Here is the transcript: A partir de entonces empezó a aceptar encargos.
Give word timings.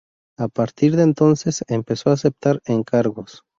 A 0.39 0.47
partir 0.47 0.95
de 0.95 1.03
entonces 1.03 1.63
empezó 1.67 2.09
a 2.09 2.13
aceptar 2.13 2.59
encargos. 2.65 3.43